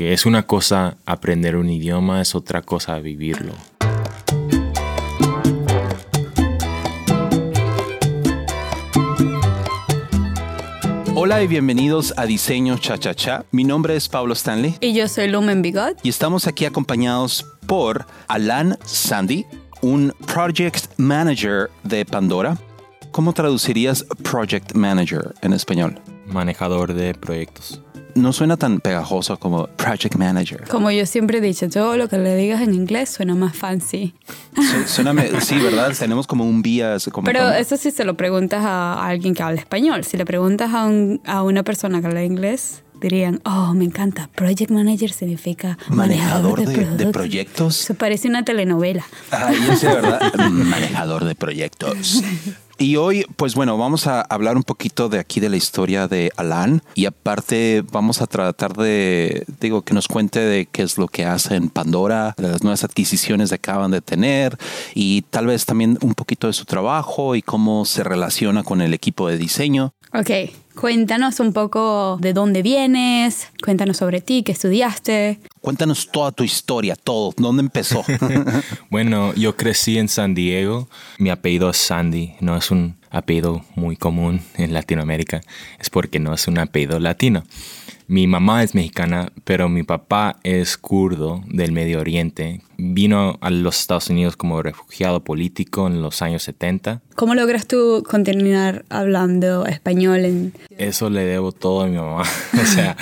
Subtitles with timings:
[0.00, 3.52] porque es una cosa aprender un idioma, es otra cosa vivirlo.
[11.14, 13.44] Hola y bienvenidos a Diseño Cha Cha Cha.
[13.50, 15.98] Mi nombre es Pablo Stanley Y yo soy Lumen Bigot.
[16.02, 19.44] y estamos aquí acompañados por Alan Sandy,
[19.82, 22.56] un Project Manager de Pandora.
[23.10, 26.00] ¿Cómo traducirías Project Manager en español?
[26.24, 27.82] Manejador de proyectos.
[28.20, 30.64] No suena tan pegajoso como Project Manager.
[30.68, 34.14] Como yo siempre he dicho, todo lo que le digas en inglés suena más fancy.
[34.54, 35.94] Su- Suena, sí, ¿verdad?
[35.98, 37.08] Tenemos como un bias.
[37.10, 40.04] Como Pero como- eso sí se lo preguntas a alguien que habla español.
[40.04, 44.28] Si le preguntas a, un- a una persona que habla inglés, dirían, oh, me encanta.
[44.34, 47.12] Project Manager significa manejador de, de productos".
[47.12, 47.80] proyectos.
[47.84, 49.04] Eso parece una telenovela.
[49.32, 50.20] Ah, yo sé, ¿verdad?
[50.50, 52.22] Manejador de proyectos.
[52.80, 56.32] Y hoy, pues bueno, vamos a hablar un poquito de aquí de la historia de
[56.38, 61.06] Alan y aparte vamos a tratar de, digo, que nos cuente de qué es lo
[61.06, 64.56] que hace en Pandora, de las nuevas adquisiciones que acaban de tener
[64.94, 68.94] y tal vez también un poquito de su trabajo y cómo se relaciona con el
[68.94, 69.92] equipo de diseño.
[70.14, 70.30] Ok,
[70.74, 75.38] cuéntanos un poco de dónde vienes, cuéntanos sobre ti, qué estudiaste.
[75.60, 78.04] Cuéntanos toda tu historia, todo, dónde empezó.
[78.90, 80.88] Bueno, yo crecí en San Diego.
[81.18, 82.34] Mi apellido es Sandy.
[82.40, 85.40] No es un apellido muy común en Latinoamérica.
[85.78, 87.44] Es porque no es un apellido latino.
[88.10, 92.60] Mi mamá es mexicana, pero mi papá es kurdo del Medio Oriente.
[92.76, 97.02] Vino a los Estados Unidos como refugiado político en los años 70.
[97.14, 102.22] ¿Cómo logras tú continuar hablando español en, Eso le debo todo a mi mamá.
[102.60, 102.96] o sea,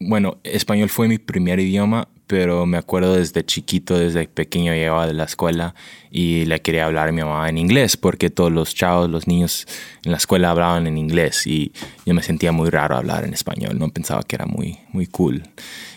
[0.00, 5.12] bueno, español fue mi primer idioma, pero me acuerdo desde chiquito, desde pequeño llegaba de
[5.12, 5.74] la escuela
[6.10, 9.66] y le quería hablar a mi mamá en inglés, porque todos los chavos, los niños
[10.04, 11.72] en la escuela hablaban en inglés y
[12.06, 15.42] yo me sentía muy raro hablar en español, no pensaba que era muy, muy cool.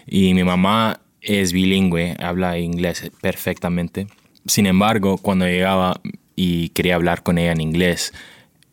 [0.06, 4.08] Y mi mamá es bilingüe, habla inglés perfectamente.
[4.46, 6.02] Sin embargo, cuando llegaba
[6.36, 8.12] y quería hablar con ella en inglés,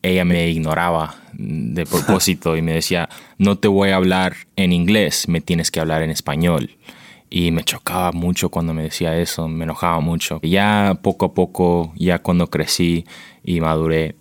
[0.03, 5.27] ella me ignoraba de propósito y me decía, no te voy a hablar en inglés,
[5.27, 6.71] me tienes que hablar en español.
[7.29, 10.39] Y me chocaba mucho cuando me decía eso, me enojaba mucho.
[10.41, 13.05] Y ya poco a poco, ya cuando crecí
[13.43, 14.15] y maduré,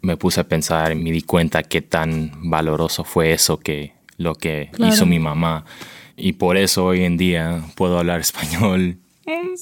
[0.00, 4.34] me puse a pensar y me di cuenta qué tan valoroso fue eso que lo
[4.36, 4.92] que Claro.
[4.94, 5.64] hizo mi mamá.
[6.16, 8.96] Y por eso hoy en día puedo hablar español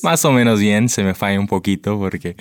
[0.03, 2.37] más o menos bien, se me falla un poquito porque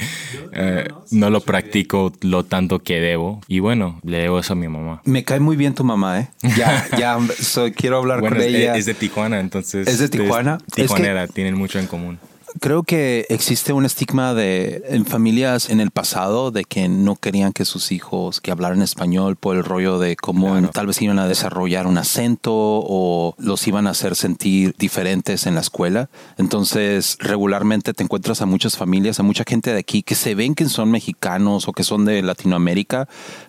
[0.51, 3.41] eh, no lo practico lo tanto que debo.
[3.47, 5.01] Y bueno, le debo eso a mi mamá.
[5.06, 6.29] Me cae muy bien tu mamá, ¿eh?
[6.57, 8.75] Ya, ya, soy- quiero hablar Bueno, con es, ella.
[8.75, 9.88] es de Tijuana, entonces.
[9.88, 10.57] ¿Es de Tijuana?
[10.67, 12.19] Es que- Tijuanera, tienen mucho en común.
[12.59, 17.52] Creo que existe un estigma de en familias en el pasado de que no querían
[17.52, 20.69] que sus hijos que hablaran español por el rollo de cómo Claro.
[20.69, 25.56] tal vez iban a desarrollar un acento o los iban a hacer sentir diferentes en
[25.56, 26.09] la escuela.
[26.38, 30.53] Entonces, regularmente te encuentras a muchas familias, a mucha gente de aquí que se ven
[30.53, 33.08] que son mexicanos o que son de Latinoamérica,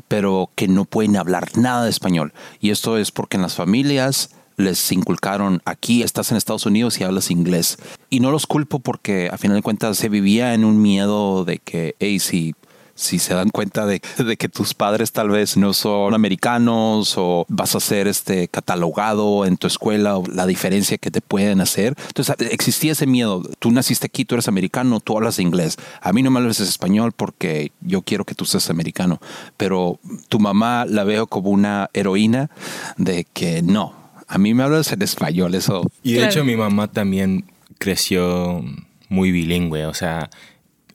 [0.08, 2.32] pero que no pueden hablar nada de español.
[2.60, 7.04] Y esto es porque en las familias les inculcaron aquí estás en Estados Unidos y
[7.04, 7.78] hablas inglés.
[8.10, 11.58] Y no los culpo porque a final de cuentas se vivía en un miedo de
[11.58, 12.54] que, hey, si,
[12.94, 17.44] si se dan cuenta de, de que tus padres tal vez no son americanos o
[17.48, 21.94] vas a ser este catalogado en tu escuela o la diferencia que te pueden hacer.
[22.06, 23.42] Entonces existía ese miedo.
[23.58, 25.76] Tú naciste aquí, tú eres americano, tú hablas inglés.
[26.00, 29.20] A mí no me hablas español porque yo quiero que tú seas americano.
[29.56, 29.98] Pero
[30.28, 32.50] tu mamá la veo como una heroína
[32.96, 35.82] de que no, a mí me hablas en español, eso.
[36.02, 36.32] Y de Claro.
[36.32, 37.44] hecho, mi mamá también
[37.78, 38.64] creció
[39.08, 39.86] muy bilingüe.
[39.86, 40.30] O sea,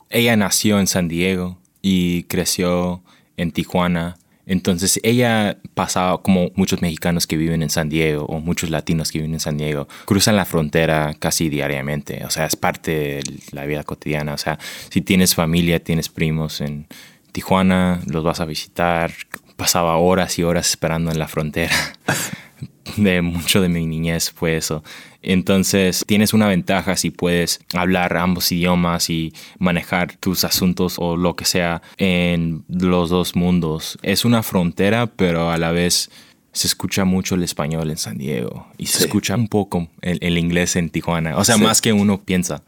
[0.09, 3.01] ella nació en San Diego y creció
[3.37, 4.17] en Tijuana.
[4.45, 9.19] Entonces ella pasaba como muchos mexicanos que viven en San Diego o muchos latinos que
[9.19, 13.65] viven en San Diego, cruzan la frontera casi diariamente, o sea, es parte de la
[13.67, 14.57] vida cotidiana, o sea,
[14.89, 16.87] si tienes familia, tienes primos en
[17.31, 19.13] Tijuana, los vas a visitar,
[19.55, 21.75] pasaba horas y horas esperando en la frontera.
[22.97, 24.83] de mucho de mi niñez fue eso.
[25.21, 31.35] Entonces tienes una ventaja si puedes hablar ambos idiomas y manejar tus asuntos o lo
[31.35, 33.97] que sea en los dos mundos.
[34.01, 36.09] Es una frontera, pero a la vez
[36.51, 39.03] se escucha mucho el español en San Diego y se Sí.
[39.05, 41.37] escucha un poco el, el inglés en Tijuana.
[41.37, 41.61] O sea, Sí.
[41.63, 42.63] más que uno piensa.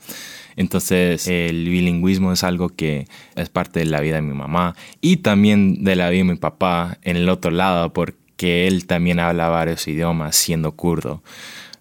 [0.58, 5.18] Entonces, el bilingüismo es algo que es parte de la vida de mi mamá y
[5.18, 8.18] también de la vida de mi papá en el otro lado, porque
[8.48, 11.24] él también habla varios idiomas siendo kurdo.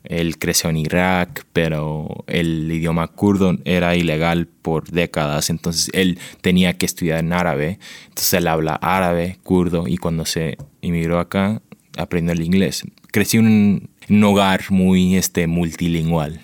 [0.05, 6.79] Él creció en Irak, pero el idioma kurdo era ilegal por décadas, entonces él tenía
[6.79, 7.79] que estudiar en árabe.
[8.09, 11.61] Entonces él habla árabe, kurdo, y cuando se inmigró acá,
[11.97, 12.85] aprendiendo el inglés.
[13.13, 16.41] Crecí en un, hogar muy este, multilingüal.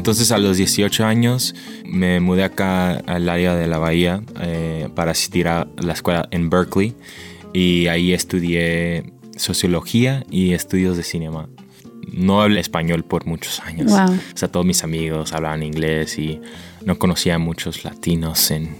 [0.00, 1.54] Entonces a los 18 años
[1.84, 6.48] me mudé acá al área de la bahía eh, para asistir a la escuela en
[6.48, 6.94] Berkeley
[7.52, 11.50] y ahí estudié sociología y estudios de cinema.
[12.10, 13.92] No hablé español por muchos años.
[13.92, 16.40] O sea, todos mis amigos hablaban inglés y
[16.82, 18.74] no conocía a muchos latinos en,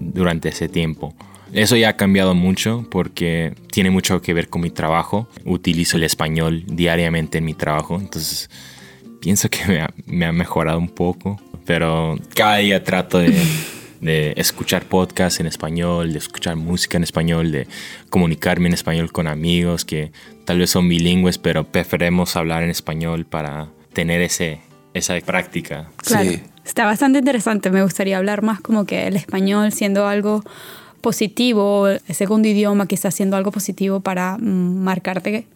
[0.00, 1.14] durante ese tiempo.
[1.52, 5.28] Eso ya ha cambiado mucho porque tiene mucho que ver con mi trabajo.
[5.44, 8.50] Utilizo el español diariamente en mi trabajo, entonces
[9.20, 13.34] pienso que me ha, me ha mejorado un poco, pero cada día trato de
[14.00, 17.68] de escuchar podcasts en español, de escuchar música en español, de
[18.08, 20.12] comunicarme en español con amigos que
[20.44, 24.60] tal vez son bilingües, pero preferemos hablar en español para tener ese,
[24.94, 25.90] esa práctica.
[25.96, 26.30] Claro,
[26.64, 27.70] está bastante interesante.
[27.70, 30.42] Me gustaría hablar más como que el español siendo algo
[31.02, 35.46] positivo, el segundo idioma quizás siendo algo positivo para mm, marcarte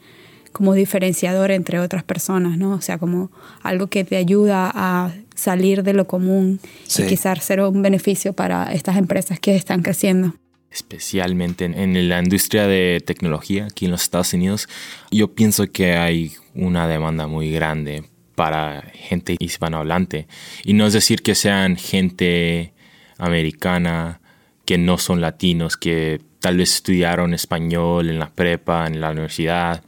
[0.55, 2.75] como diferenciador entre otras personas, ¿no?
[2.75, 3.33] O sea, como
[3.65, 6.61] algo que te ayuda a salir de lo común
[6.97, 10.33] y quizás ser un beneficio para estas empresas que están creciendo.
[10.71, 14.69] Especialmente en, la industria de tecnología aquí en los Estados Unidos,
[15.11, 18.05] yo pienso que hay una demanda muy grande
[18.37, 20.29] para gente hispanohablante.
[20.63, 22.75] Y no es decir que sean gente
[23.19, 24.21] americana,
[24.65, 29.83] que no son latinos, que tal vez estudiaron español en la prepa, en la universidad,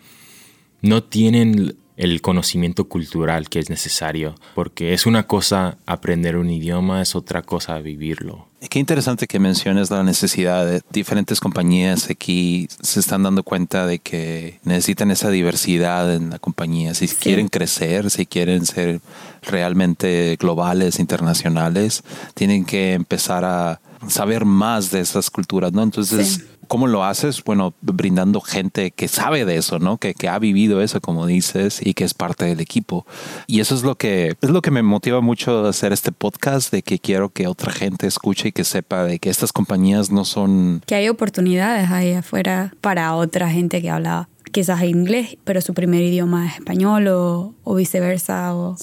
[0.82, 7.00] no tienen el conocimiento cultural que es necesario, porque es una cosa aprender un idioma,
[7.00, 8.48] es otra cosa vivirlo.
[8.68, 13.98] Qué interesante que menciones la necesidad de diferentes compañías aquí se están dando cuenta de
[13.98, 16.94] que necesitan esa diversidad en la compañía.
[16.94, 19.00] Si quieren crecer, si quieren ser
[19.42, 22.02] realmente globales, internacionales,
[22.34, 25.82] tienen que empezar a saber más de esas culturas, ¿no?
[25.82, 27.42] Entonces, ¿Cómo lo haces?
[27.44, 29.98] Bueno, brindando gente que sabe de eso, ¿no?
[29.98, 33.06] Que, que, ha vivido eso, como dices, y que es parte del equipo.
[33.46, 36.72] Y eso es lo que es lo que me motiva mucho a hacer este podcast,
[36.72, 40.24] de que quiero que otra gente escuche y que sepa de que estas compañías no
[40.24, 40.82] son...
[40.86, 46.02] Que hay oportunidades ahí afuera para otra gente que habla quizás inglés, pero su primer
[46.02, 48.54] idioma es español o, o viceversa.
[48.54, 48.76] O,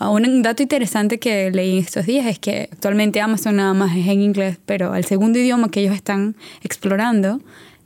[0.00, 4.22] un dato interesante que leí estos días es que actualmente Amazon nada más es en
[4.22, 7.40] inglés, pero el segundo idioma que ellos están explorando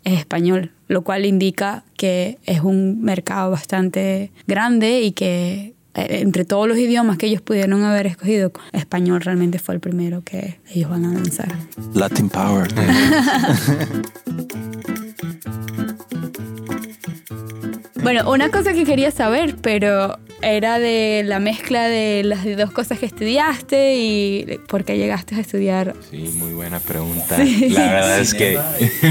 [0.05, 6.45] es español, lo cual indica que es un mercado bastante grande y que eh, entre
[6.45, 10.91] todos los idiomas que ellos pudieron haber escogido, español realmente fue el primero que ellos
[10.91, 11.49] van a lanzar.
[11.95, 12.69] Latin Power.
[18.03, 22.99] bueno, una cosa que quería saber, pero era de la mezcla de las dos cosas
[22.99, 25.95] que estudiaste y por qué llegaste a estudiar.
[26.11, 27.39] Sí, muy buena pregunta.
[27.39, 28.59] La verdad es que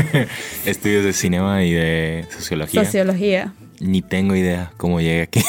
[0.65, 2.83] estudios de cinema y de sociología.
[2.83, 3.53] Sociología.
[3.79, 5.41] Ni tengo idea cómo llegué aquí.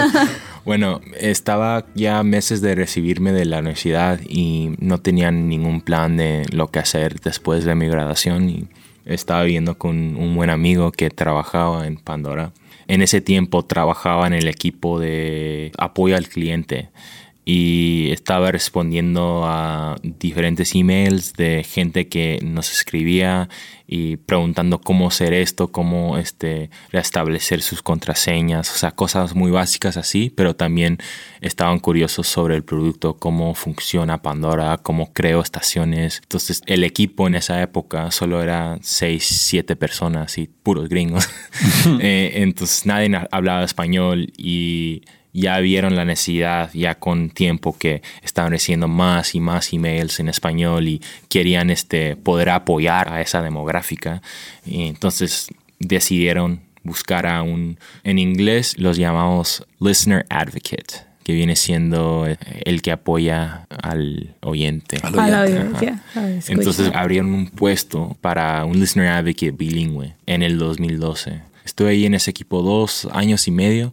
[0.64, 6.46] bueno, estaba ya meses de recibirme de la universidad y no tenía ningún plan de
[6.52, 8.68] lo que hacer después de mi graduación y
[9.04, 12.52] estaba viviendo con un buen amigo que trabajaba en Pandora
[12.88, 16.90] en ese tiempo trabajaba en el equipo de apoyo al cliente
[17.48, 23.48] y estaba respondiendo a diferentes emails de gente que nos escribía
[23.86, 29.96] y preguntando cómo hacer esto, cómo este, restablecer sus contraseñas, o sea, cosas muy básicas
[29.96, 30.98] así, pero también
[31.40, 36.18] estaban curiosos sobre el producto, cómo funciona Pandora, cómo creo estaciones.
[36.24, 41.28] Entonces, el equipo en esa época solo era 6, 7 personas y puros gringos.
[42.00, 45.02] Eh, entonces, nadie hablaba español y
[45.36, 50.28] ya vieron la necesidad ya con tiempo que estaban recibiendo más y más emails en
[50.28, 54.22] español y querían este, poder apoyar a esa demográfica.
[54.64, 62.26] Y entonces decidieron buscar a un, en inglés los llamamos listener advocate que viene siendo
[62.64, 64.98] el que apoya al oyente.
[66.48, 71.42] Entonces abrieron un puesto para un listener advocate bilingüe en el 2012.
[71.64, 73.92] Estuve ahí en ese equipo dos años y medio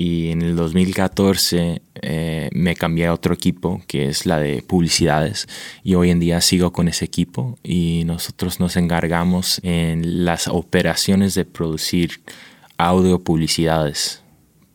[0.00, 5.46] y en el 2014 eh, me cambié a otro equipo que es la de publicidades
[5.82, 11.34] y hoy en día sigo con ese equipo y nosotros nos encargamos en las operaciones
[11.34, 12.22] de producir
[12.78, 14.22] audio publicidades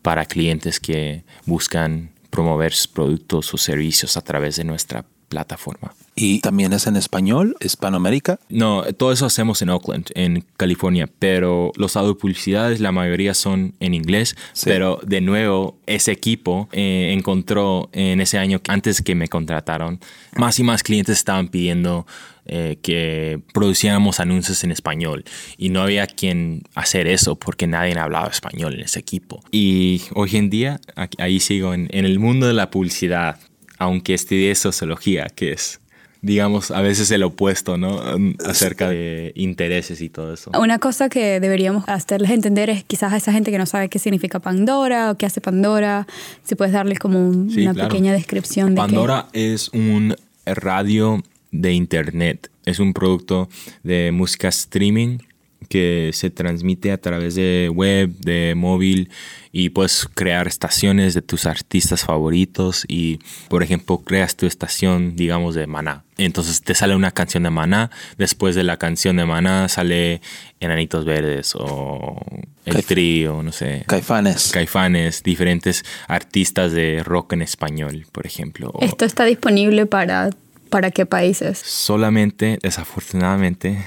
[0.00, 5.92] para clientes que buscan promover sus productos o servicios a través de nuestra plataforma.
[6.18, 7.56] ¿Y también es en español?
[7.60, 8.40] ¿Hispanoamérica?
[8.48, 13.74] No, todo eso hacemos en Oakland, en California, pero los de publicidades, la mayoría son
[13.80, 19.28] en inglés, pero de nuevo, ese equipo eh, encontró en ese año, antes que me
[19.28, 20.00] contrataron,
[20.36, 22.06] más y más clientes estaban pidiendo
[22.46, 25.22] eh, que produciéramos anuncios en español
[25.58, 29.44] y no había quien hacer eso porque nadie hablaba español en ese equipo.
[29.50, 30.80] Y hoy en día,
[31.18, 33.38] ahí sigo en, en el mundo de la publicidad,
[33.76, 35.80] aunque estudié sociología, que es
[36.26, 38.00] digamos, a veces el opuesto, ¿no?
[38.44, 40.50] Acerca de intereses y todo eso.
[40.58, 44.00] Una cosa que deberíamos hacerles entender es quizás a esa gente que no sabe qué
[44.00, 46.06] significa Pandora o qué hace Pandora,
[46.42, 52.80] si puedes darles como una pequeña descripción de Pandora es un radio de internet, es
[52.80, 53.48] un producto
[53.84, 55.18] de música streaming
[55.66, 59.10] que se transmite a través de web, de móvil
[59.52, 63.18] y puedes crear estaciones de tus artistas favoritos y
[63.48, 66.04] por ejemplo creas tu estación digamos de Maná.
[66.18, 70.20] Entonces te sale una canción de Maná, después de la canción de Maná sale
[70.60, 72.16] Enanitos Verdes o
[72.64, 73.84] El Trío, no sé.
[73.86, 74.50] Caifanes.
[74.52, 78.72] Caifanes, diferentes artistas de rock en español, por ejemplo.
[78.80, 80.30] Esto está disponible para
[80.70, 81.58] ¿Para qué países?
[81.58, 83.78] Solamente, desafortunadamente,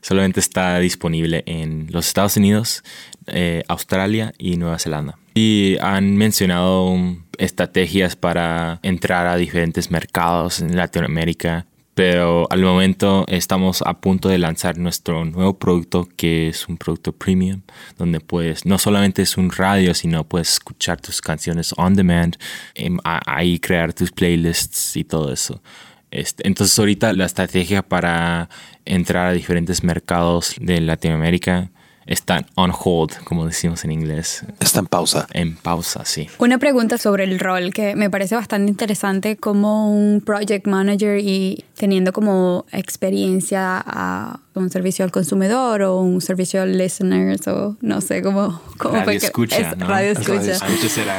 [0.00, 2.82] solamente está disponible en los Estados Unidos,
[3.26, 5.18] eh, Australia y Nueva Zelanda.
[5.34, 6.96] Y han mencionado
[7.38, 11.66] estrategias para entrar a diferentes mercados en Latinoamérica,
[11.96, 17.12] pero al momento estamos a punto de lanzar nuestro nuevo producto que es un producto
[17.12, 17.62] premium
[17.96, 22.36] donde puedes no solamente es un radio sino puedes escuchar tus canciones on demand
[22.74, 25.62] em, ahí crear tus playlists y todo eso
[26.10, 28.48] este, entonces ahorita la estrategia para
[28.84, 31.70] entrar a diferentes mercados de Latinoamérica
[32.06, 34.44] está on hold, como decimos en inglés.
[34.60, 35.26] Está en pausa.
[35.32, 36.28] En pausa, sí.
[36.38, 41.64] Una pregunta sobre el rol que me parece bastante interesante como un project manager y
[41.76, 48.00] teniendo como experiencia a un servicio al consumidor o un servicio al listeners o no
[48.00, 50.58] sé cómo, cómo radio escucha, radio escucha.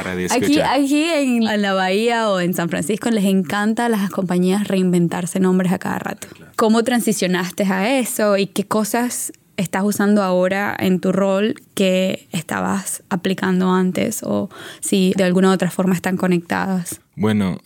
[0.02, 0.34] radio escucha.
[0.34, 4.66] Aquí, aquí en, en, la Bahía o en San Francisco les encanta a las compañías
[4.66, 6.26] reinventarse nombres a cada rato.
[6.56, 13.02] ¿Cómo transicionaste a eso y qué cosas estás usando ahora en tu rol que estabas
[13.10, 14.48] aplicando antes o
[14.80, 17.00] si de alguna u otra forma están conectadas?
[17.16, 17.58] Bueno,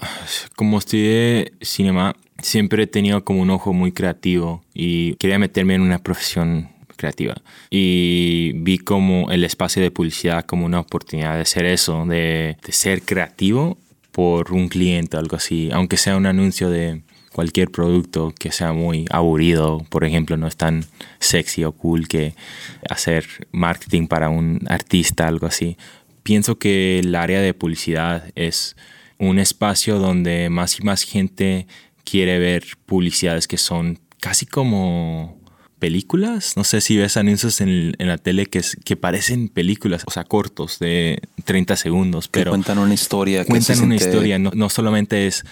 [0.56, 5.82] como estudié cinema, siempre he tenido como un ojo muy creativo y quería meterme en
[5.82, 7.34] una profesión creativa.
[7.70, 12.72] Y vi como el espacio de publicidad como una oportunidad de hacer eso, de, de
[12.72, 13.76] ser creativo
[14.12, 19.06] por un cliente, algo así, aunque sea un anuncio de cualquier producto que sea muy
[19.10, 20.84] aburrido, por ejemplo, no es tan
[21.18, 22.34] sexy o cool que
[22.88, 25.76] hacer marketing para un artista, algo así.
[26.22, 28.76] Pienso que el área de publicidad es
[29.18, 31.66] un espacio donde más y más gente
[32.04, 35.40] quiere ver publicidades que son casi como
[35.78, 36.56] películas.
[36.56, 40.78] No sé si ves anuncios en, la tele que, que parecen películas, o sea, cortos
[40.78, 42.52] de 30 segundos, pero...
[42.52, 43.44] cuentan una historia.
[43.44, 45.44] Cuentan una historia, no, no solamente es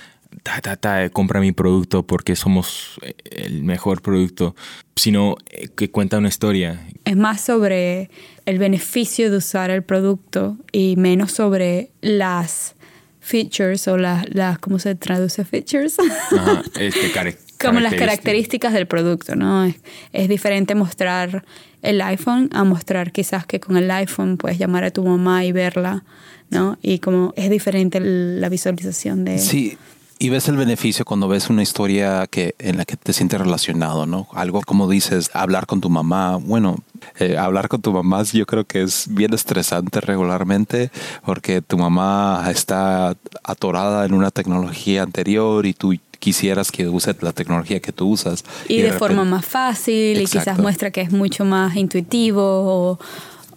[0.42, 4.54] ta, ta, ta, compra mi producto porque somos eh, el mejor producto,
[4.96, 6.86] sino eh, que cuenta una historia.
[7.04, 8.10] Es más sobre
[8.46, 12.74] el beneficio de usar el producto y menos sobre las
[13.20, 15.96] features o las, las ¿cómo se traduce features?
[15.98, 17.12] Ajá, este,
[17.60, 19.64] Como las características del producto, ¿no?
[19.64, 19.76] Es,
[20.12, 21.44] es, diferente mostrar
[21.82, 25.52] el iPhone a mostrar quizás que con el iPhone puedes llamar a tu mamá y
[25.52, 26.04] verla,
[26.50, 26.78] ¿no?
[26.82, 29.38] Y como es diferente la visualización de...
[29.38, 29.78] Sí,
[30.22, 34.04] y ves el beneficio cuando ves una historia que, en la que te sientes relacionado,
[34.04, 34.28] ¿no?
[34.34, 36.36] Algo como dices, hablar con tu mamá.
[36.36, 36.76] Bueno,
[37.18, 40.90] eh, hablar con tu mamá yo creo que es bien estresante regularmente
[41.24, 47.32] porque tu mamá está atorada en una tecnología anterior y tú quisieras que use la
[47.32, 48.44] tecnología que tú usas.
[48.68, 52.98] Y, de, forma más fácil y quizás muestra que es mucho más intuitivo o,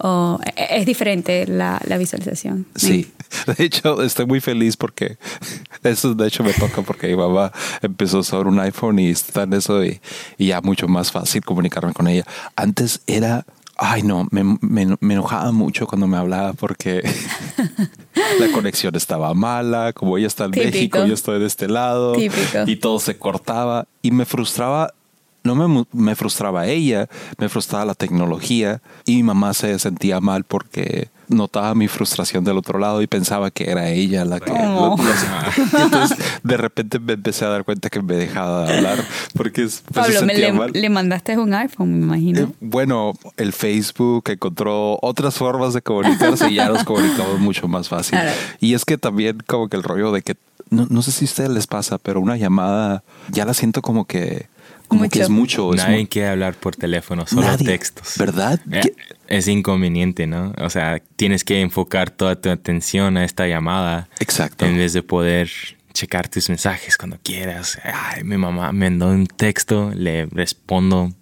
[0.03, 2.65] o e, es diferente la, la visualización.
[2.75, 3.12] Sí,
[3.57, 5.17] de hecho estoy muy feliz porque
[5.83, 9.43] eso de hecho me toca porque mi mamá empezó a usar un iPhone y está
[9.43, 10.01] en eso y,
[10.38, 12.25] y ya mucho más fácil comunicarme con ella.
[12.55, 13.45] Antes era
[13.75, 17.01] Ay, no, me, me, me, enojaba mucho cuando me hablaba porque
[18.39, 22.15] la conexión estaba mala, como ella está en México, yo estoy de este lado
[22.67, 24.93] y todo se cortaba y me frustraba
[25.43, 27.07] no me, me, frustraba ella,
[27.38, 32.57] me frustraba la tecnología y mi mamá se sentía mal porque notaba mi frustración del
[32.57, 34.51] otro lado y pensaba que era ella la que...
[34.51, 39.83] entonces de repente me empecé a dar cuenta que me dejaba de hablar porque pues,
[39.93, 42.39] Pablo, me le, le, mandaste un iPhone, me imagino.
[42.41, 47.89] Eh, bueno, el Facebook encontró otras formas de comunicarse y ya nos comunicamos mucho más
[47.89, 48.19] fácil.
[48.59, 50.35] Y es que también como que el rollo de que
[50.69, 54.05] no, no sé si a ustedes les pasa, pero una llamada ya la siento como
[54.05, 54.47] que
[54.97, 55.71] como que es mucho.
[55.73, 58.13] Nadie quiere hablar por teléfono, solo textos.
[58.17, 58.59] ¿Verdad?
[58.71, 58.95] Eh,
[59.27, 60.53] es inconveniente, ¿no?
[60.59, 64.09] O sea, tienes que enfocar toda tu atención a esta llamada.
[64.19, 64.65] Exacto.
[64.65, 65.50] En vez de poder
[65.93, 67.79] checar tus mensajes cuando quieras.
[67.83, 71.13] Ay, mi mamá me mandó un texto, le respondo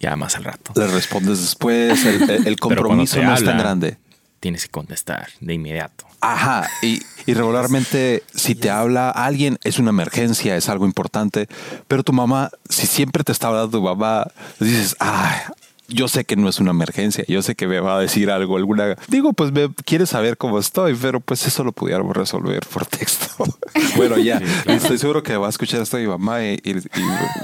[0.00, 0.72] ya más al rato.
[0.76, 3.98] Le respondes después, el, compromiso no es tan grande.
[4.40, 6.06] Tienes que contestar de inmediato.
[6.22, 11.48] Ajá, y, regularmente si te habla alguien es una emergencia, es algo importante,
[11.88, 14.28] pero tu mamá, si siempre te está hablando tu mamá,
[14.60, 15.40] dices, ay,
[15.88, 18.56] yo sé que no es una emergencia, yo sé que me va a decir algo,
[18.56, 18.96] alguna...
[19.08, 23.44] Digo, pues me quiere saber cómo estoy, pero pues eso lo pudiéramos resolver por texto.
[23.96, 26.60] bueno, ya, estoy seguro que va a escuchar esto mi mamá y,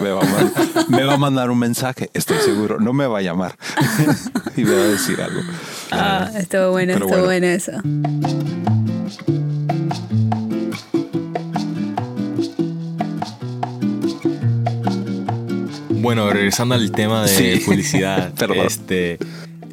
[0.01, 3.57] me, va a mandar un mensaje, estoy seguro, no me va a llamar
[4.57, 5.41] y me va a decir algo.
[5.91, 7.73] Ah, estuvo bueno, estuvo bueno eso.
[16.01, 18.33] Bueno, regresando al tema de publicidad,
[18.65, 19.19] este,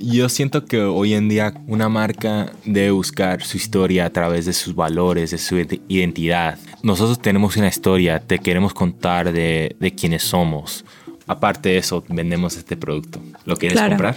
[0.02, 4.54] yo siento que hoy en día una marca debe buscar su historia a través de
[4.54, 6.58] sus valores, de su identidad.
[6.84, 10.84] Nosotros tenemos una historia, te queremos contar de, de quiénes somos.
[11.28, 13.20] Aparte de eso, vendemos este producto.
[13.46, 14.16] ¿Lo quieres comprar?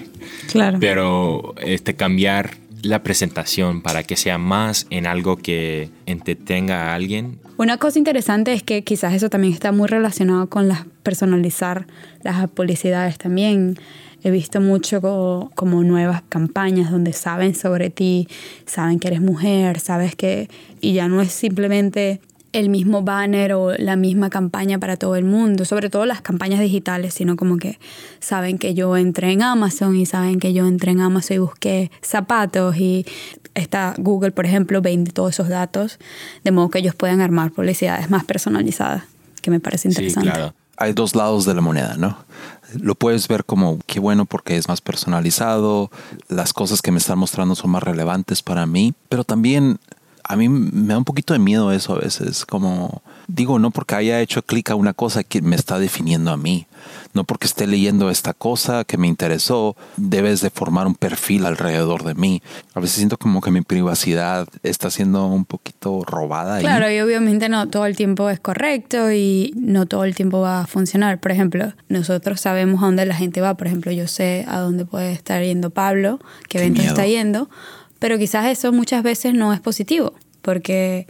[0.51, 0.79] Claro.
[0.81, 7.39] Pero este, cambiar la presentación para que sea más en algo que entretenga a alguien.
[7.57, 11.87] Una cosa interesante es que quizás eso también está muy relacionado con las personalizar
[12.23, 13.79] las publicidades también.
[14.23, 18.29] He visto mucho como, nuevas campañas donde saben sobre ti,
[18.67, 20.51] saben que eres mujer, sabes que...
[20.81, 22.21] Y ya no es simplemente
[22.53, 26.61] el mismo banner o la misma campaña para todo el mundo, sobre todo las campañas
[26.61, 27.79] digitales, sino como que
[28.21, 31.91] saben que yo entré en Amazon y saben que yo entré en Amazon y busqué
[32.01, 33.05] zapatos y
[33.55, 35.99] está Google, por ejemplo, vende todos esos datos,
[36.45, 39.05] de modo que ellos puedan armar publicidades más personalizadas,
[39.43, 40.29] que me parece interesante.
[40.29, 40.55] Sí, claro.
[40.81, 42.17] Hay dos lados de la moneda, ¿no?
[42.81, 45.91] Lo puedes ver como qué bueno porque es más personalizado,
[46.29, 49.81] las cosas que me están mostrando son más relevantes para mí, pero también
[50.29, 53.95] a mí me da un poquito de miedo eso a veces, como digo, no porque
[53.95, 56.67] haya hecho clic a una cosa que me está definiendo a mí,
[57.15, 62.05] no porque esté leyendo esta cosa que me interesó, debes de formar un perfil alrededor
[62.05, 62.43] de mí.
[62.75, 66.61] A veces siento como que mi privacidad está siendo un poquito robada.
[66.61, 70.61] Claro, y obviamente no todo el tiempo es correcto y no todo el tiempo va
[70.61, 71.21] a funcionar.
[71.21, 73.55] Por ejemplo, nosotros sabemos a dónde la gente va.
[73.55, 77.49] Por ejemplo, yo sé a dónde puede estar yendo Pablo, qué, evento está yendo
[77.99, 81.07] pero quizás eso muchas veces no es positivo, porque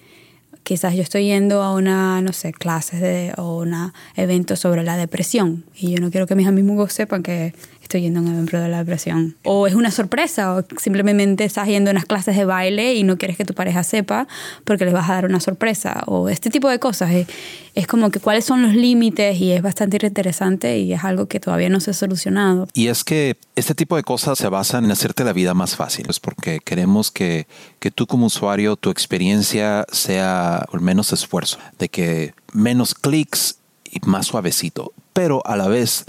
[0.62, 3.74] quizás yo estoy yendo a una, no sé, clases de, o un
[4.16, 7.55] evento sobre la depresión y yo no quiero que mis amigos sepan que
[7.88, 9.35] estoy yendo a un evento de la depresión.
[9.44, 13.16] O es una sorpresa, o simplemente estás yendo a unas clases de baile y no
[13.16, 14.29] quieres que tu pareja sepa
[14.64, 16.03] porque les vas a dar una sorpresa.
[16.07, 17.11] O este tipo de cosas.
[17.12, 17.27] Es,
[17.74, 21.40] es como que cuáles son los límites y es bastante interesante y es algo que
[21.40, 22.68] todavía no se ha solucionado.
[22.74, 26.07] Y es que este tipo de cosas se basan en hacerte la vida más fácil.
[26.11, 27.46] Es porque queremos que,
[27.79, 33.57] que tú como usuario, tu experiencia sea con menos esfuerzo, de que menos clics
[33.90, 34.92] y más suavecito.
[35.14, 36.05] Pero a la vez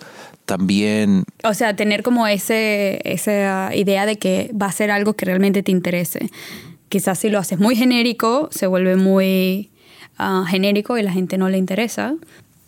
[0.50, 1.26] también...
[1.44, 5.62] O sea, tener como ese, esa idea de que va a ser algo que realmente
[5.62, 6.32] te interese.
[6.90, 9.70] Quizás si lo haces muy genérico, se vuelve muy
[10.18, 12.16] ah, genérico y la gente no le interesa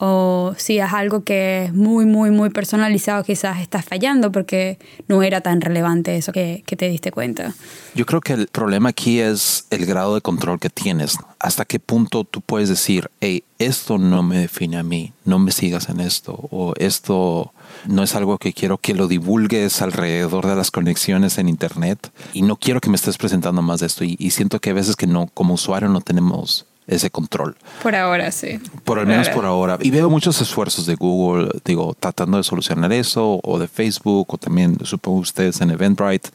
[0.04, 5.22] o si es algo que es muy, muy, muy personalizado, quizás estás fallando porque no
[5.22, 7.54] era tan relevante eso que, que, te diste cuenta.
[7.94, 11.20] Yo creo que el problema aquí es el grado de control que tienes.
[11.38, 15.52] Hasta qué punto tú puedes decir, hey, esto no me define a mí, no me
[15.52, 17.54] sigas en esto, o esto
[17.86, 22.42] no es algo que quiero que lo divulgues alrededor de las conexiones en Internet y
[22.42, 24.04] no quiero que me estés presentando más de esto.
[24.04, 27.56] Y, y siento que a veces que no, como usuario no tenemos ese control.
[27.82, 28.60] Por ahora, sí.
[28.84, 29.78] Por al menos por ahora.
[29.82, 34.38] Y veo muchos esfuerzos de Google, digo, tratando de solucionar eso, o de Facebook, o
[34.38, 36.30] también supongo ustedes en Eventbrite,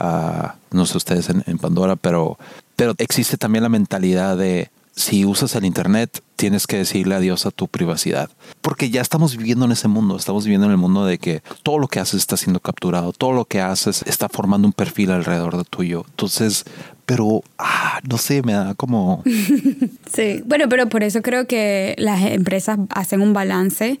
[0.00, 2.38] uh, no sé ustedes en, en, Pandora, pero,
[2.76, 7.50] pero existe también la mentalidad de si usas el Internet, tienes que decirle adiós a
[7.50, 8.30] tu privacidad.
[8.60, 11.78] Porque ya estamos viviendo en ese mundo, estamos viviendo en el mundo de que todo
[11.78, 15.56] lo que haces está siendo capturado, todo lo que haces está formando un perfil alrededor
[15.56, 16.04] de tuyo.
[16.10, 16.64] Entonces,
[17.06, 19.22] pero, ah, no sé, me da como...
[20.12, 24.00] sí, bueno, pero por eso creo que las empresas hacen un balance.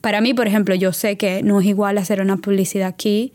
[0.00, 3.32] Para mí, por ejemplo, yo sé que no es igual hacer una publicidad aquí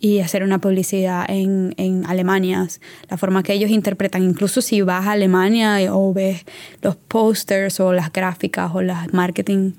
[0.00, 2.66] y hacer una publicidad en, en, Alemania.
[3.10, 6.44] La forma que ellos interpretan, incluso si vas a Alemania o ves
[6.82, 9.72] los posters o las gráficas o las marketing,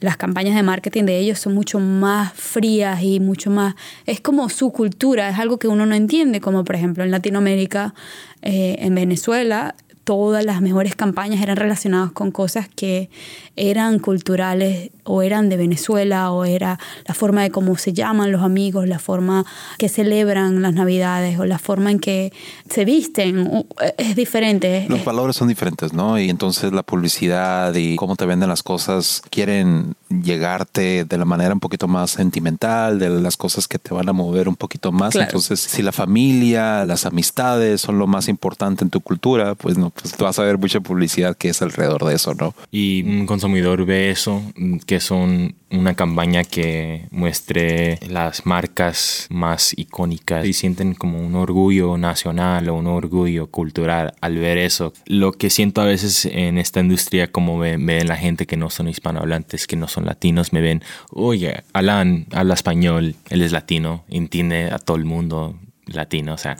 [0.00, 3.74] las campañas de marketing de ellos son mucho más frías y mucho más...
[4.06, 7.94] Es como su cultura, es algo que uno no entiende, como por ejemplo en Latinoamérica,
[8.42, 9.74] eh, en Venezuela,
[10.10, 13.10] todas las mejores campañas eran relacionadas con cosas que
[13.54, 18.42] eran culturales o eran de Venezuela o era la forma de cómo se llaman los
[18.42, 19.46] amigos, la forma
[19.78, 22.32] que celebran las navidades o la forma en que
[22.68, 23.64] se visten.
[23.98, 24.84] Es diferente.
[24.88, 26.18] Los valores son diferentes, ¿no?
[26.18, 31.54] Y entonces la publicidad y cómo te venden las cosas quieren llegarte de la manera
[31.54, 35.14] un poquito más sentimental, de las cosas que te van a mover un poquito más.
[35.14, 39.90] Entonces, si la familia, las amistades son lo más importante en tu cultura, pues no,
[39.90, 42.54] pues vas a ver mucha publicidad que es alrededor de eso, ¿no?
[42.70, 44.42] Y un consumidor ve eso,
[44.86, 51.96] que son una campaña que muestre las marcas más icónicas y sienten como un orgullo
[51.96, 54.92] nacional o un orgullo cultural al ver eso.
[55.06, 58.68] Lo que siento a veces en esta industria, como ven, ven la gente que no
[58.70, 64.04] son hispanohablantes, que no son latinos, me ven, oye, Alan habla español, él es latino,
[64.08, 65.56] entiende a todo el mundo,
[65.86, 66.56] latino, o sea,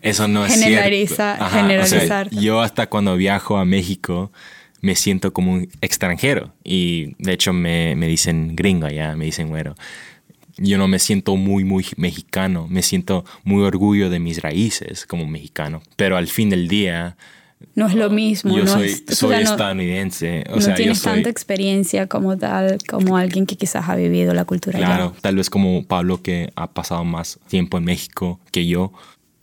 [0.00, 1.54] eso no es Generaliza, cierto.
[1.54, 2.30] generalizar.
[2.30, 4.30] yo hasta cuando viajo a México
[4.84, 9.48] me siento como un extranjero y de hecho me, me dicen gringo ya, me dicen
[9.48, 9.74] güero.
[10.56, 15.26] Yo no me siento muy, muy mexicano, me siento muy orgullo de mis raíces como
[15.26, 17.16] mexicano, pero al fin del día...
[17.74, 18.56] No es lo mismo.
[18.56, 20.44] Yo no soy, es- o sea, estadounidense.
[20.50, 23.96] O no sea, yo tienes soy, tanta experiencia como tal, como alguien que quizás ha
[23.96, 24.86] vivido la cultura allá.
[24.86, 28.92] Claro, tal vez como Pablo que ha pasado más tiempo en México que yo,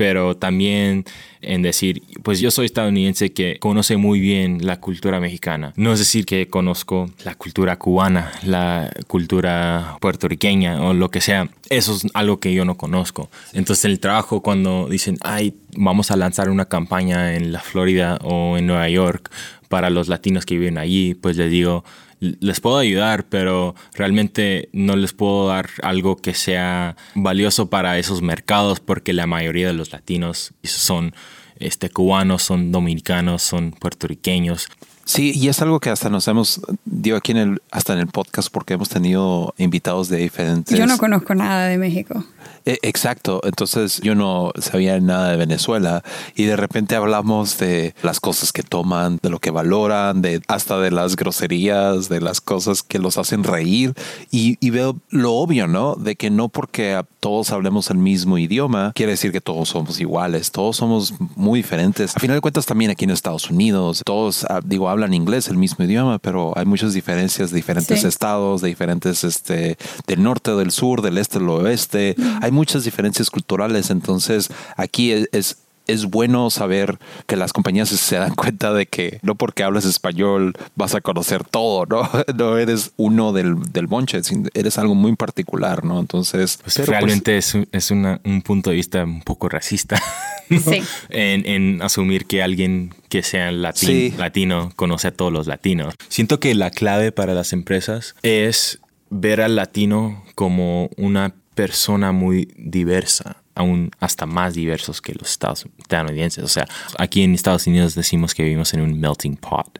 [0.02, 1.06] pero también
[1.42, 5.74] en decir, pues yo soy estadounidense que conoce muy bien la cultura mexicana.
[5.76, 11.50] No es decir que conozco la cultura cubana, la cultura puertorriqueña o lo que sea.
[11.70, 13.30] Eso es algo que yo no conozco.
[13.54, 18.58] Entonces el trabajo cuando dicen, ay, vamos a lanzar una campaña en la Florida o
[18.58, 19.30] en Nueva York
[19.70, 21.86] para los latinos que viven allí, pues les digo,
[22.22, 28.22] les puedo ayudar, pero realmente no les puedo dar algo que sea valioso para esos
[28.22, 31.14] mercados porque la mayoría de los latinos son
[31.58, 34.68] este, cubanos, son dominicanos, son puertorriqueños.
[35.12, 38.08] Sí, y es algo que hasta nos hemos, digo aquí en el, hasta en el
[38.08, 40.78] podcast porque hemos tenido invitados de diferentes...
[40.78, 42.24] Yo no conozco nada de México.
[42.66, 46.04] Eh, Exacto, entonces yo no sabía nada de Venezuela
[46.36, 50.80] y de repente hablamos de las cosas que toman, de lo que valoran, de hasta
[50.80, 53.94] de las groserías, de las cosas que los hacen reír
[54.30, 55.96] y, y veo lo obvio, ¿no?
[55.96, 60.52] De que no porque todos hablemos el mismo idioma quiere decir que todos somos iguales,
[60.52, 62.16] todos somos muy diferentes.
[62.16, 65.58] A final de cuentas también aquí en Estados Unidos todos, ah, digo, hablan inglés, el
[65.58, 68.08] mismo idioma, pero hay muchas diferencias de diferentes Sí.
[68.08, 72.16] estados, de diferentes, este, del norte, del sur, del este, del oeste.
[72.42, 78.16] Hay muchas diferencias culturales, entonces aquí es, es es bueno saber que las compañías se
[78.18, 82.10] dan cuenta de que no porque hablas español vas a conocer todo, ¿no?
[82.36, 84.20] No eres uno del, del bonche,
[84.54, 86.00] eres algo muy particular, ¿no?
[86.00, 89.50] Entonces, Pues pero, pues, realmente es, un, es una- un punto de vista un poco
[89.50, 90.02] racista.
[90.50, 90.60] ¿no?
[90.60, 90.84] Sí.
[91.10, 94.14] En, en asumir que alguien que sea Sí.
[94.18, 95.94] latino conoce a todos los latinos.
[96.10, 102.52] Siento que la clave para las empresas es ver al latino como una persona muy
[102.58, 106.44] diversa aún hasta más diversos que los estadounidenses.
[106.44, 106.66] O sea,
[106.98, 109.80] aquí en Estados Unidos decimos que vivimos en un melting pot.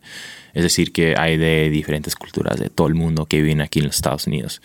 [0.54, 3.86] Es decir, que hay de diferentes culturas de todo el mundo que viven aquí en
[3.86, 4.62] los Estados Unidos.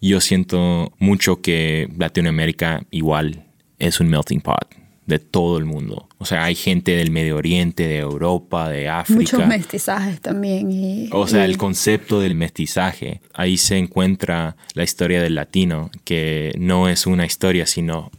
[0.00, 3.46] Yo siento mucho que Latinoamérica igual
[3.78, 4.74] es un melting pot
[5.06, 6.08] de todo el mundo.
[6.18, 9.18] O sea, hay gente del Medio Oriente, de Europa, de África.
[9.20, 10.70] Muchos mestizajes también.
[10.70, 15.90] Y, O sea, y- el concepto del mestizaje, ahí se encuentra la historia del latino,
[16.04, 18.10] que no es una historia, sino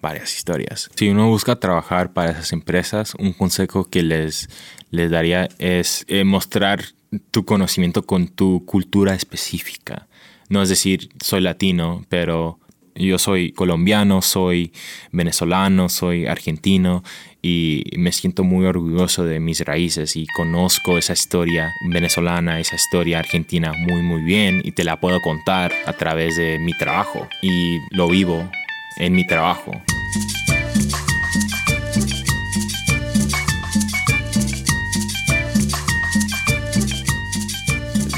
[0.00, 0.90] varias historias.
[0.94, 4.48] Si uno busca trabajar para esas empresas, un consejo que les,
[4.90, 6.84] les daría es eh, mostrar
[7.30, 10.06] tu conocimiento con tu cultura específica.
[10.48, 12.58] No es decir, soy latino, pero
[12.94, 14.72] yo soy colombiano, soy
[15.12, 17.04] venezolano, soy argentino
[17.40, 23.20] y me siento muy orgulloso de mis raíces y conozco esa historia venezolana, esa historia
[23.20, 27.78] argentina muy muy bien y te la puedo contar a través de mi trabajo y
[27.90, 28.50] lo vivo
[28.98, 29.72] en mi trabajo.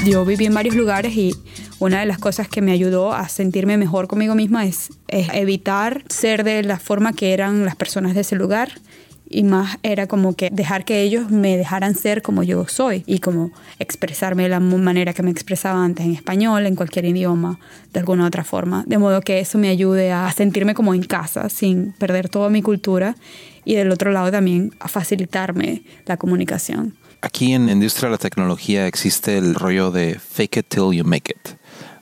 [0.05, 1.35] yo viví en varios lugares y
[1.79, 6.43] una de las cosas que me ayudó a sentirme mejor conmigo misma es, evitar ser
[6.43, 8.71] de la forma que eran las personas de ese lugar
[9.31, 13.19] y más era como que dejar que ellos me dejaran ser como yo soy y
[13.19, 17.59] como expresarme de la manera que me expresaba antes en español, en cualquier idioma,
[17.93, 18.83] de alguna otra forma.
[18.85, 22.61] De modo que eso me ayude a sentirme como en casa sin perder toda mi
[22.61, 23.15] cultura
[23.65, 26.95] y del otro lado también a facilitarme la comunicación.
[27.21, 31.31] Aquí en industria de la tecnología existe el rollo de fake it till you make
[31.31, 31.53] it,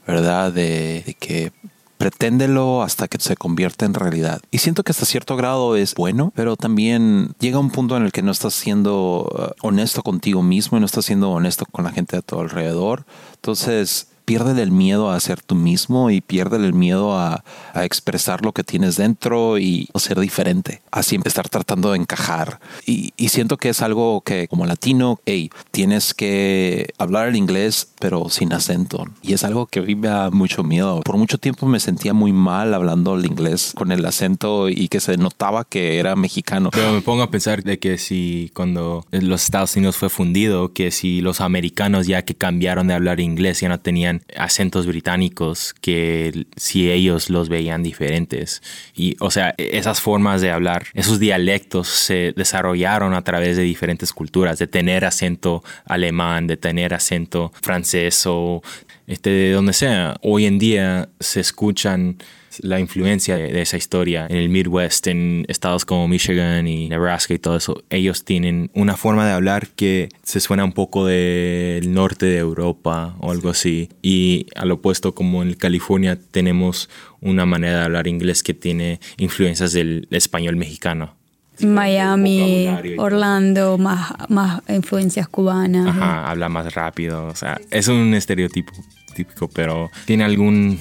[0.08, 0.54] ¿verdad?
[0.54, 1.52] De, de que
[2.00, 4.42] Preténdelo hasta que se convierta en realidad.
[4.52, 8.14] Y siento que hasta cierto grado es bueno, pero también llega un punto en el
[8.14, 11.92] que no estás siendo uh, honesto contigo mismo y no estás siendo honesto con la
[11.92, 13.06] gente de tu alrededor.
[13.36, 18.52] Entonces, pierde el miedo a ser tú mismo y pierde el miedo a, expresar lo
[18.52, 22.60] que tienes dentro y ser diferente, a siempre estar tratando de encajar.
[22.86, 28.30] Y, siento que es algo que como latino, hey, tienes que hablar el inglés pero
[28.30, 29.06] sin acento.
[29.22, 31.02] Y es algo que a mí me da mucho miedo.
[31.02, 35.00] Por mucho tiempo me sentía muy mal hablando el inglés con el acento y que
[35.00, 36.70] se notaba que era mexicano.
[36.72, 40.92] Pero me pongo a pensar de que si cuando los Estados Unidos fue fundido, que
[40.92, 46.46] si los americanos ya que cambiaron de hablar inglés ya no tenían acentos británicos que
[46.56, 48.62] si ellos los veían diferentes.
[48.96, 54.14] Y, o sea, esas formas de hablar, esos dialectos se desarrollaron a través de diferentes
[54.14, 58.62] culturas, de tener acento alemán, de tener acento francés o
[59.08, 60.18] este, de donde sea.
[60.22, 62.18] Hoy en día se escuchan
[62.62, 67.40] la influencia de, esa historia en el Midwest, en estados como Michigan y Nebraska y
[67.40, 72.26] todo eso, ellos tienen una forma de hablar que se suena un poco del norte
[72.26, 73.90] de Europa o algo así.
[74.02, 76.90] Y al opuesto, como en California, tenemos
[77.22, 81.16] una manera de hablar inglés que tiene influencias del español mexicano.
[81.62, 85.88] Miami, Orlando, más, más influencias cubanas.
[85.88, 87.26] Ajá, habla más rápido.
[87.28, 88.74] O sea, es un estereotipo
[89.14, 90.80] típico, pero tiene algún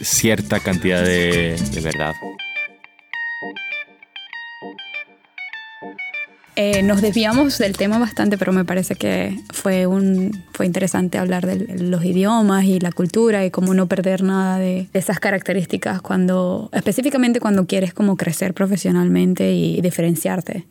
[0.00, 2.14] cierta cantidad de, verdad.
[6.54, 11.46] Eh, nos desviamos del tema bastante, pero me parece que fue, un, fue interesante hablar
[11.46, 16.68] de los idiomas y la cultura y cómo no perder nada de esas características cuando,
[16.72, 20.66] específicamente cuando quieres como crecer profesionalmente y diferenciarte.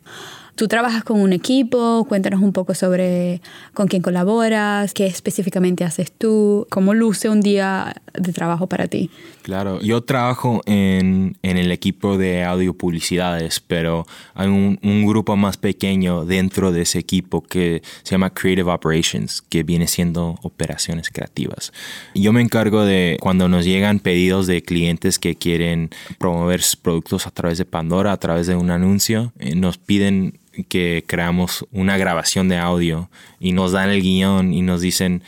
[0.54, 3.40] Tú trabajas con un equipo, cuéntanos un poco sobre
[3.72, 9.10] con quién colaboras, qué específicamente haces tú, cómo luce un día de trabajo para ti.
[9.42, 15.36] Claro, yo trabajo en, en el equipo de audio publicidades, pero hay un, un, grupo
[15.36, 21.10] más pequeño dentro de ese equipo que se llama Creative Operations, que viene siendo operaciones
[21.10, 21.72] creativas.
[22.14, 27.26] Yo me encargo de cuando nos llegan pedidos de clientes que quieren promover sus productos
[27.26, 31.96] a través de Pandora, a través de un anuncio, eh, nos piden que creamos una
[31.96, 33.10] grabación de audio
[33.40, 35.22] y nos dan el guion y nos dicen,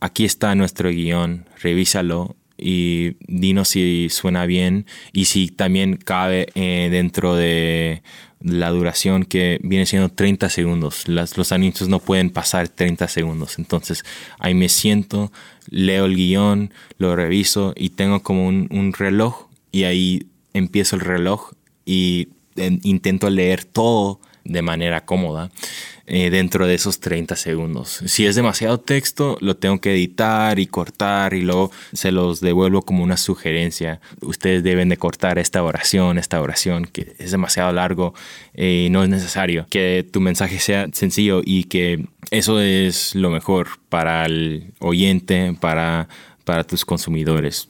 [0.00, 6.88] aquí está nuestro guion, revísalo y dinos si suena bien y si también cabe eh,
[6.90, 8.02] dentro de
[8.40, 11.08] la duración que viene siendo 30 segundos.
[11.08, 13.58] los anuncios no pueden pasar 30 segundos.
[13.58, 14.04] Entonces
[14.38, 15.32] ahí me siento,
[15.68, 21.02] leo el guion, lo reviso y tengo como un, un reloj y ahí empiezo el
[21.02, 21.52] reloj
[21.84, 25.50] y intento leer todo de manera cómoda
[26.08, 28.00] eh, dentro de esos 30 segundos.
[28.06, 32.82] Si es demasiado texto, lo tengo que editar y cortar y luego se los devuelvo
[32.82, 34.00] como una sugerencia.
[34.20, 38.14] Ustedes deben de cortar esta oración, esta oración que es demasiado largo
[38.54, 39.66] eh, y no es necesario.
[39.68, 46.08] Que tu mensaje sea sencillo y que eso es lo mejor para el oyente, para,
[46.44, 47.68] para tus consumidores.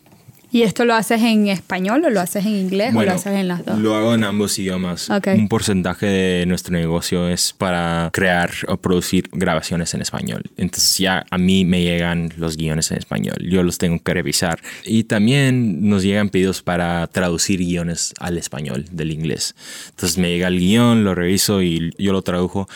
[0.56, 3.46] ¿Y esto lo haces en español o lo haces en inglés o lo haces en
[3.46, 3.78] las dos?
[3.78, 5.10] Lo hago en ambos idiomas.
[5.10, 10.44] Un porcentaje de nuestro negocio es para crear o producir grabaciones en español.
[10.56, 13.36] Entonces ya a mí me llegan los guiones en español.
[13.42, 14.58] Yo los tengo que revisar.
[14.86, 19.54] Y también nos llegan pedidos para traducir guiones al español del inglés.
[19.90, 22.66] Entonces me llega el guion, lo reviso y yo lo tradujo.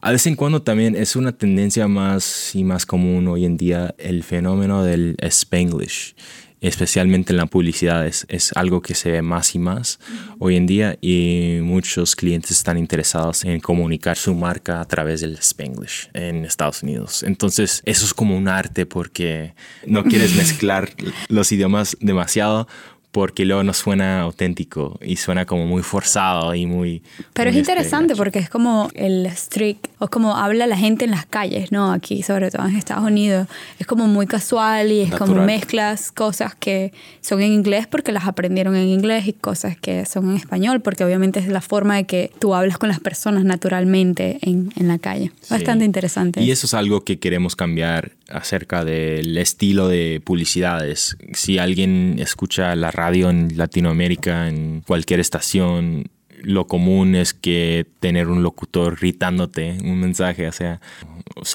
[0.00, 3.94] A vez en cuando también es una tendencia más y más común hoy en día
[3.98, 6.16] el fenómeno del Spanglish
[6.62, 9.98] especialmente en la publicidad, es, algo que se ve más y más
[10.38, 15.36] hoy en día y muchos clientes están interesados en comunicar su marca a través del
[15.38, 17.24] Spanglish en Estados Unidos.
[17.24, 19.54] Entonces, eso es como un arte porque
[19.86, 20.90] no quieres mezclar
[21.28, 22.68] los idiomas demasiado
[23.12, 27.02] porque luego no suena auténtico y suena como muy forzado y muy...
[27.34, 31.26] Pero es interesante porque es como el streak, o como habla la gente en las
[31.26, 31.92] calles, ¿no?
[31.92, 33.48] Aquí, sobre todo en Estados Unidos,
[33.78, 38.26] es como muy casual y es como mezclas cosas que son en inglés porque las
[38.26, 42.04] aprendieron en inglés y cosas que son en español porque obviamente es la forma de
[42.04, 45.32] que tú hablas con las personas naturalmente en, en la calle.
[45.50, 46.42] Bastante interesante.
[46.42, 51.18] Y eso es algo que queremos cambiar acerca del estilo de publicidades.
[51.34, 56.04] Si alguien escucha la radio en Latinoamérica, en cualquier estación,
[56.42, 60.80] lo común es que tener un locutor gritándote un mensaje, o sea,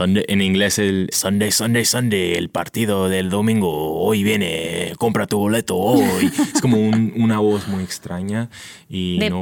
[0.06, 5.76] en inglés el Sunday, Sunday, Sunday, el partido del domingo, hoy viene, compra tu boleto
[5.76, 6.26] hoy.
[6.54, 8.50] es como una voz muy extraña
[8.90, 9.42] y no,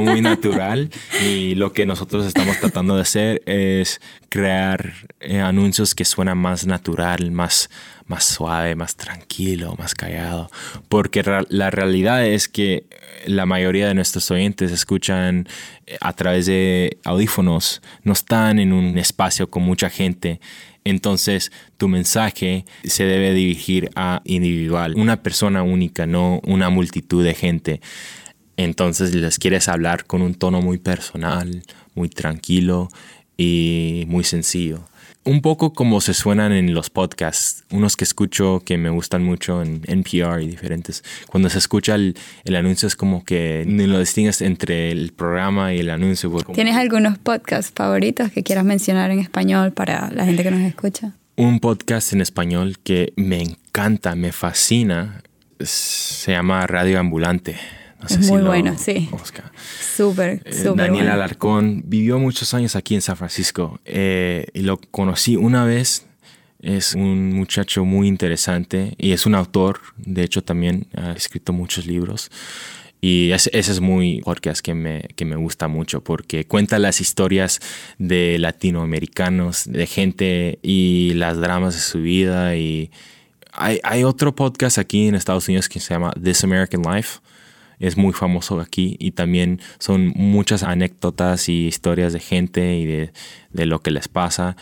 [0.00, 0.90] muy, natural.
[1.24, 6.66] Y lo que nosotros estamos tratando de hacer es crear eh, anuncios que suenan más
[6.66, 7.70] natural, más
[8.06, 10.50] más suave, más tranquilo, más callado.
[10.88, 12.86] Porque la realidad es que
[13.26, 15.48] la mayoría de nuestros oyentes escuchan
[15.86, 20.40] eh, a través de audífonos, no están en un espacio con mucha gente.
[20.84, 27.34] Entonces tu mensaje se debe dirigir a individual, una persona única, no una multitud de
[27.34, 27.80] gente.
[28.56, 31.64] Entonces les quieres hablar con un tono muy personal,
[31.94, 32.88] muy tranquilo
[33.36, 34.84] y muy sencillo
[35.26, 39.60] un poco como se suenan en los podcasts, unos que escucho que me gustan mucho
[39.60, 41.02] en NPR y diferentes.
[41.28, 42.14] Cuando se escucha el,
[42.54, 46.32] anuncio es como que ni lo distingues entre el programa y el anuncio.
[46.54, 51.12] ¿Tienes algunos podcasts favoritos que quieras mencionar en español para la gente que nos escucha?
[51.34, 55.22] Un podcast en español que me encanta, me fascina,
[55.58, 57.56] se llama Radio Ambulante
[58.04, 59.08] es muy bueno, sí.
[59.96, 60.76] Súper, eh, súper.
[60.76, 66.06] Daniel Alarcón vivió muchos años aquí en San Francisco eh, y lo conocí una vez.
[66.60, 71.86] Es un muchacho muy interesante y es un autor, de hecho también ha escrito muchos
[71.86, 72.30] libros.
[73.00, 77.60] Y ese, es muy podcast que me, que me gusta mucho porque cuenta las historias
[77.98, 82.56] de latinoamericanos, de gente y las dramas de su vida.
[82.56, 82.90] Y
[83.52, 87.20] hay, hay otro podcast aquí en Estados Unidos que se llama This American Life
[87.78, 93.12] es muy famoso aquí y también son muchas anécdotas y historias de gente y de,
[93.52, 94.56] de lo que les pasa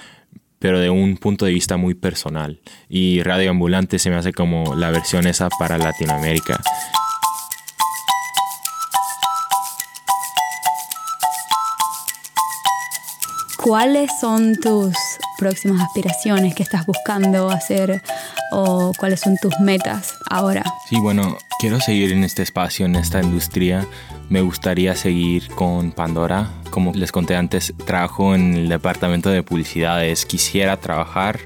[0.65, 2.59] pero de un punto de vista muy personal.
[2.89, 6.59] Y Radio Ambulante se me hace como la versión esa para Latinoamérica.
[13.63, 14.95] ¿Cuáles son tus
[15.39, 18.03] próximas aspiraciones que estás buscando hacer
[18.53, 20.65] o cuáles son tus metas ahora?
[20.89, 23.87] Sí, bueno, quiero seguir en este espacio, en esta industria.
[24.29, 26.51] Me gustaría seguir con Pandora.
[26.71, 30.27] Como les conté antes, trabajo en el departamento de publicidades.
[30.27, 31.41] Quisiera trabajar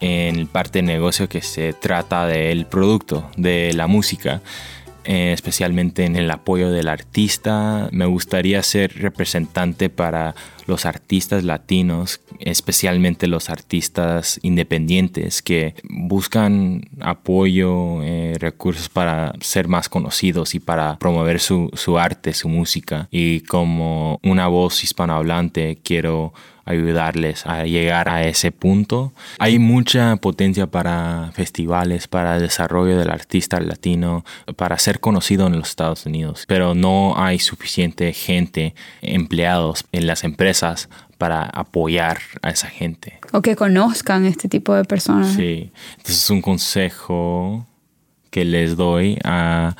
[0.00, 4.40] en parte de negocio que se trata del producto, de la música.
[5.08, 7.88] Eh, especialmente en el apoyo del artista.
[7.92, 10.34] Me gustaría ser representante para
[10.66, 19.88] los artistas latinos, especialmente los artistas independientes que buscan apoyo, eh, recursos para ser más
[19.88, 23.06] conocidos y para promover su, su arte, su música.
[23.12, 26.32] Y como una voz hispanohablante quiero
[26.66, 29.12] ayudarles a llegar a ese punto.
[29.38, 34.24] Hay mucha potencia para festivales, para el desarrollo del artista latino,
[34.56, 40.24] para ser conocido en los Estados Unidos, pero no hay suficiente gente, empleados en las
[40.24, 43.18] empresas para apoyar a esa gente.
[43.32, 45.34] O que conozcan este tipo de personas.
[45.34, 47.66] Sí, entonces es un consejo
[48.36, 49.74] que les doy a,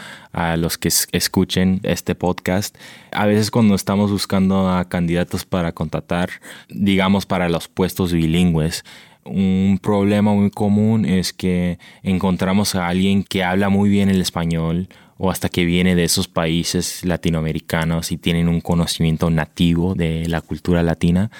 [0.56, 2.74] los que escuchen este podcast.
[3.12, 6.30] A veces cuando estamos buscando a candidatos para contratar,
[6.70, 8.82] digamos para los puestos bilingües,
[9.26, 14.88] un problema muy común es que encontramos a alguien que habla muy bien el español
[15.18, 20.40] o hasta que viene de esos países latinoamericanos y tienen un conocimiento nativo de la
[20.40, 21.30] cultura latina,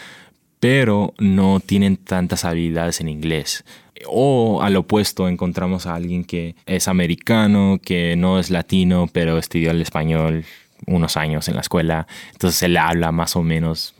[0.60, 3.64] pero no tienen tantas habilidades en inglés.
[4.06, 9.70] O al opuesto encontramos a alguien que es americano, que no es latino, pero estudió
[9.70, 10.44] el español
[10.86, 13.94] unos años en la escuela, entonces él habla más o menos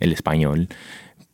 [0.00, 0.68] el español,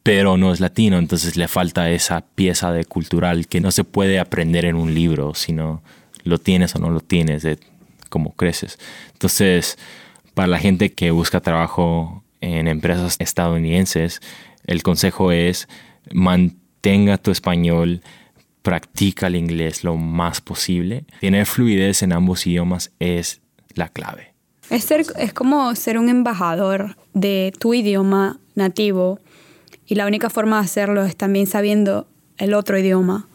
[0.03, 4.19] pero no es latino, entonces le falta esa pieza de cultural que no se puede
[4.19, 5.83] aprender en un libro, sino
[6.25, 7.59] lo tienes o no lo tienes de
[8.09, 8.79] cómo creces.
[9.13, 9.79] Entonces,
[10.35, 14.21] para la gente que busca trabajo en empresas estadounidenses,
[14.69, 15.67] el consejo es
[16.13, 18.03] mantenga tu español,
[18.63, 21.05] practica el inglés lo más posible.
[21.21, 23.41] Tener fluidez en ambos idiomas es
[23.75, 24.35] la clave.
[24.71, 29.19] Es, ser, es como ser un embajador de tu idioma nativo
[29.87, 33.27] y la única forma de hacerlo es también sabiendo el otro idioma.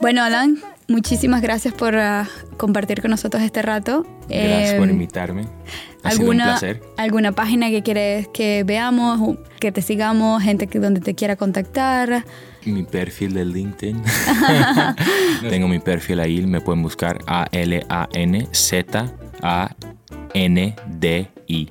[0.00, 4.06] Bueno, Alan, muchísimas gracias por ah, compartir con nosotros este rato.
[4.28, 5.46] Gracias por em, invitarme.
[6.02, 6.82] Ha alguna, sido un placer.
[6.96, 12.24] ¿Alguna página que quieres que veamos, que te sigamos, gente que, donde te quiera contactar?
[12.64, 14.02] Mi perfil de LinkedIn.
[15.50, 17.72] Tengo mi perfil ahí, me pueden buscar A-L-A-N-Z-A-N-D-I.
[21.48, 21.70] Y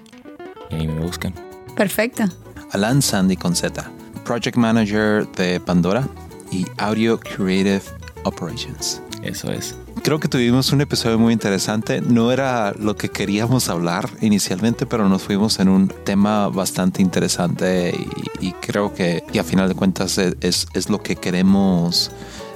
[0.76, 1.34] ahí me buscan.
[1.76, 2.26] Perfecto.
[2.72, 3.90] Alan Sandy con Z,
[4.24, 6.08] Project Manager de Pandora
[6.52, 7.82] y Audio Creative
[8.24, 9.02] Operations.
[9.24, 9.76] Eso es.
[10.04, 12.02] Creo que tuvimos un episodio muy interesante.
[12.02, 17.94] No era lo que queríamos hablar inicialmente, pero nos fuimos en un tema bastante interesante
[18.40, 22.12] y, creo que, y a final de cuentas, es, es lo que queremos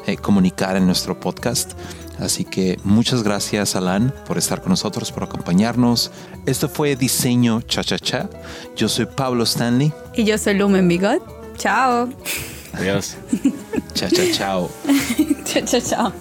[0.08, 1.74] eh, comunicar en nuestro podcast.
[2.20, 6.12] Así que muchas gracias, Alan, por estar con nosotros, por acompañarnos.
[6.46, 8.30] Esto fue Diseño Cha Cha Cha.
[8.76, 9.92] Yo soy Pablo Stanley.
[10.16, 11.22] Y yo soy Lumen Bigot.
[11.58, 12.10] Chao.
[12.78, 13.16] Adiós.
[13.94, 14.70] Cha Cha Chao.
[15.46, 16.14] chao, chao, chao.